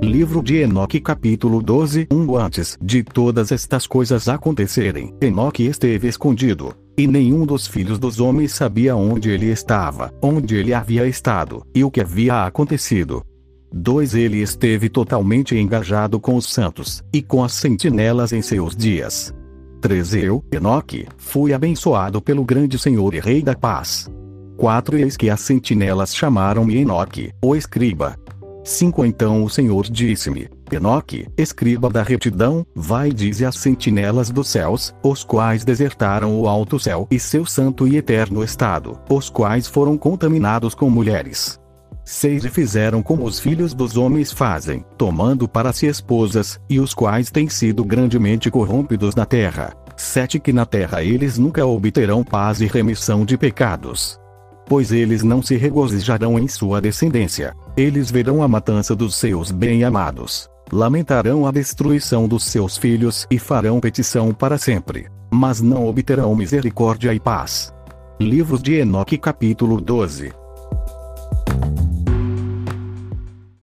[0.00, 6.72] Livro de Enoque capítulo 12 Um antes de todas estas coisas acontecerem, Enoque esteve escondido,
[6.96, 11.82] e nenhum dos filhos dos homens sabia onde ele estava, onde ele havia estado, e
[11.82, 13.24] o que havia acontecido.
[13.72, 19.34] 2 Ele esteve totalmente engajado com os santos, e com as sentinelas em seus dias.
[19.80, 24.08] 3 Eu, Enoque, fui abençoado pelo grande Senhor e Rei da Paz.
[24.56, 28.16] 4 Eis que as sentinelas chamaram-me Enoque, o escriba,
[28.64, 34.48] 5 Então o Senhor disse-me: Enoque, escriba da retidão, vai e dize às sentinelas dos
[34.48, 39.66] céus, os quais desertaram o alto céu e seu santo e eterno estado, os quais
[39.66, 41.58] foram contaminados com mulheres.
[42.04, 46.94] 6 E fizeram como os filhos dos homens fazem, tomando para si esposas, e os
[46.94, 49.74] quais têm sido grandemente corrompidos na terra.
[49.96, 54.18] 7 Que na terra eles nunca obterão paz e remissão de pecados
[54.68, 57.54] pois eles não se regozijarão em sua descendência.
[57.76, 60.48] Eles verão a matança dos seus bem-amados.
[60.70, 65.06] Lamentarão a destruição dos seus filhos e farão petição para sempre.
[65.30, 67.72] Mas não obterão misericórdia e paz.
[68.20, 70.32] Livros de Enoque capítulo 12